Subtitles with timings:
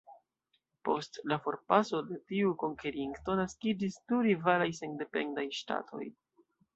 [0.87, 6.03] Post la forpaso de tiu konkerinto, naskiĝis du rivalaj sendependaj ŝtatoj.